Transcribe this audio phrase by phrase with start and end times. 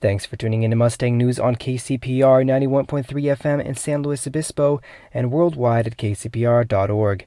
[0.00, 4.80] Thanks for tuning in to Mustang News on KCPR 91.3 FM in San Luis Obispo
[5.12, 7.26] and worldwide at kcpr.org.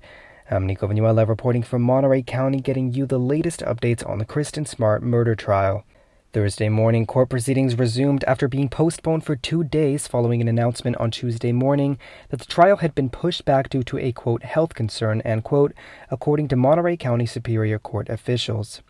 [0.50, 4.66] I'm Nico Vanuela reporting from Monterey County, getting you the latest updates on the Kristin
[4.66, 5.84] Smart murder trial.
[6.32, 11.12] Thursday morning, court proceedings resumed after being postponed for two days following an announcement on
[11.12, 12.00] Tuesday morning
[12.30, 15.74] that the trial had been pushed back due to a quote health concern and quote
[16.10, 18.82] according to Monterey County Superior Court officials.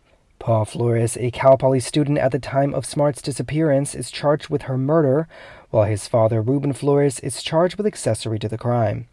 [0.42, 4.62] Paul Flores, a Cal Poly student at the time of Smart's disappearance, is charged with
[4.62, 5.28] her murder,
[5.70, 9.06] while his father, Ruben Flores, is charged with accessory to the crime.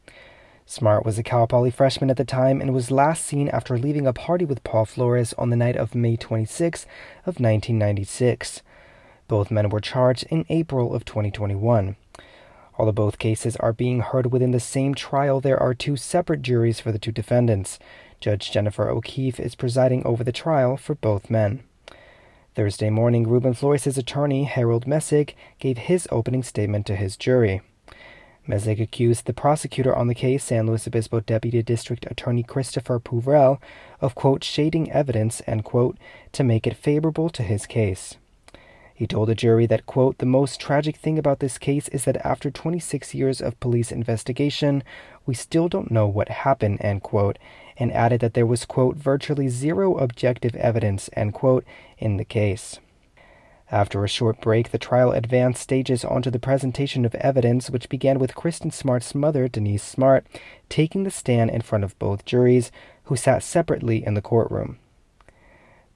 [0.66, 4.08] Smart was a Cal Poly freshman at the time and was last seen after leaving
[4.08, 6.86] a party with Paul Flores on the night of May 26
[7.28, 8.64] of 1996.
[9.28, 11.96] Both men were charged in April of 2021.
[12.80, 16.80] Although both cases are being heard within the same trial, there are two separate juries
[16.80, 17.78] for the two defendants.
[18.22, 21.62] Judge Jennifer O'Keefe is presiding over the trial for both men.
[22.56, 27.62] Thursday morning, Ruben Flores' attorney, Harold Mesick, gave his opening statement to his jury.
[28.48, 33.60] Mesick accused the prosecutor on the case, San Luis Obispo Deputy District Attorney Christopher Peuvrelle,
[34.00, 35.98] of, quote, shading evidence, and, quote,
[36.32, 38.16] to make it favorable to his case.
[39.00, 42.18] He told the jury that, quote, the most tragic thing about this case is that
[42.26, 44.84] after 26 years of police investigation,
[45.26, 47.40] we still don't know what happened, end quote,
[47.78, 51.64] and added that there was, quote, virtually zero objective evidence, end quote,
[51.98, 52.80] in the case.
[53.72, 58.20] After a short break, the trial advanced stages onto the presentation of evidence, which began
[58.20, 60.28] with Kristin Smart's mother, Denise Smart,
[60.68, 62.70] taking the stand in front of both juries,
[63.06, 64.78] who sat separately in the courtroom.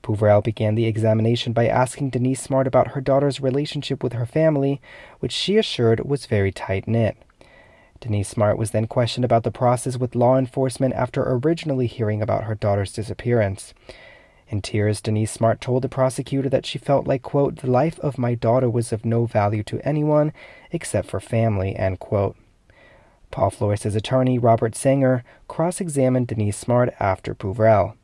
[0.03, 4.81] Peuvrelle began the examination by asking Denise Smart about her daughter's relationship with her family,
[5.19, 7.17] which she assured was very tight knit.
[8.01, 12.43] Denise Smart was then questioned about the process with law enforcement after originally hearing about
[12.43, 13.73] her daughter's disappearance.
[14.49, 18.17] In tears, Denise Smart told the prosecutor that she felt like, quote, the life of
[18.17, 20.33] my daughter was of no value to anyone
[20.71, 22.35] except for family, end quote.
[23.31, 27.95] Paul Flores' attorney, Robert Sanger, cross examined Denise Smart after Peuvrelle.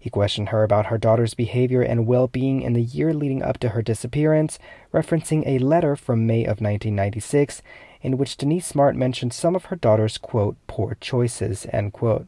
[0.00, 3.58] He questioned her about her daughter's behavior and well being in the year leading up
[3.58, 4.58] to her disappearance,
[4.94, 7.60] referencing a letter from May of 1996
[8.00, 12.26] in which Denise Smart mentioned some of her daughter's, quote, poor choices, end quote.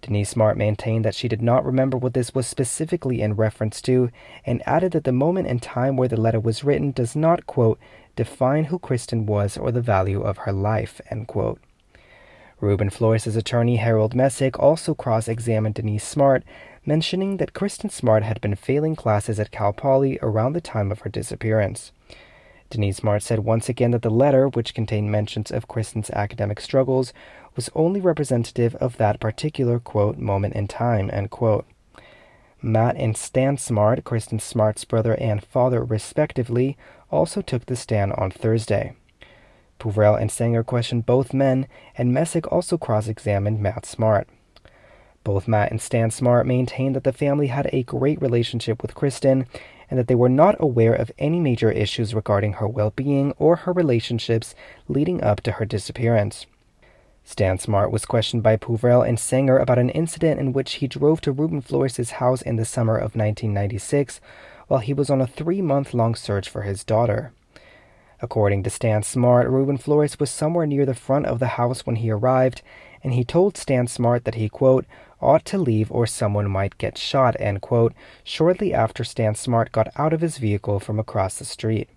[0.00, 4.08] Denise Smart maintained that she did not remember what this was specifically in reference to,
[4.46, 7.78] and added that the moment and time where the letter was written does not, quote,
[8.16, 11.60] define who Kristin was or the value of her life, end quote.
[12.60, 16.42] Ruben Flores' attorney Harold Mesick also cross examined Denise Smart,
[16.84, 21.00] mentioning that Kristin Smart had been failing classes at Cal Poly around the time of
[21.00, 21.92] her disappearance.
[22.70, 27.12] Denise Smart said once again that the letter, which contained mentions of Kristin's academic struggles,
[27.56, 31.66] was only representative of that particular, quote, moment in time, end quote.
[32.62, 36.76] Matt and Stan Smart, Kristin Smart's brother and father respectively,
[37.10, 38.94] also took the stand on Thursday.
[39.80, 41.66] Peuvrelle and Sanger questioned both men,
[41.96, 44.28] and Mesick also cross examined Matt Smart.
[45.22, 49.46] Both Matt and Stan Smart maintained that the family had a great relationship with Kristin
[49.90, 53.56] and that they were not aware of any major issues regarding her well being or
[53.56, 54.54] her relationships
[54.88, 56.46] leading up to her disappearance.
[57.24, 61.20] Stan Smart was questioned by Peuvrelle and Sanger about an incident in which he drove
[61.20, 64.20] to Ruben Flores' house in the summer of 1996
[64.68, 67.32] while he was on a three month long search for his daughter.
[68.22, 71.96] According to Stan Smart, Ruben Flores was somewhere near the front of the house when
[71.96, 72.60] he arrived,
[73.02, 74.84] and he told Stan Smart that he, quote,
[75.22, 79.88] ought to leave or someone might get shot, end quote, shortly after Stan Smart got
[79.96, 81.88] out of his vehicle from across the street.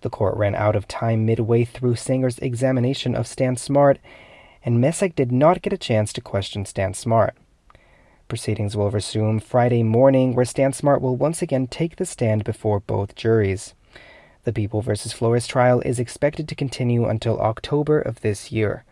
[0.00, 3.98] The court ran out of time midway through Sanger's examination of Stan Smart,
[4.64, 7.34] and Mesick did not get a chance to question Stan Smart.
[8.28, 12.80] Proceedings will resume Friday morning, where Stan Smart will once again take the stand before
[12.80, 13.74] both juries.
[14.46, 14.94] The People v.
[14.94, 18.84] Flores trial is expected to continue until October of this year.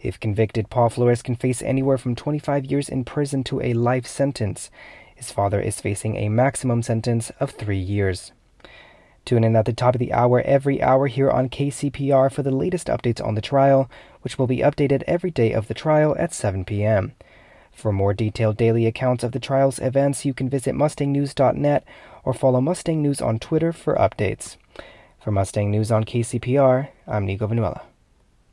[0.00, 4.04] If convicted, Paul Flores can face anywhere from 25 years in prison to a life
[4.04, 4.68] sentence.
[5.14, 8.32] His father is facing a maximum sentence of three years.
[9.24, 12.50] Tune in at the top of the hour every hour here on KCPR for the
[12.50, 13.88] latest updates on the trial,
[14.22, 17.12] which will be updated every day of the trial at 7 p.m.
[17.72, 21.84] For more detailed daily accounts of the trial's events, you can visit mustangnews.net
[22.24, 24.56] or follow Mustang News on Twitter for updates.
[25.18, 27.82] For Mustang News on KCPR, I'm Nico Vanuela.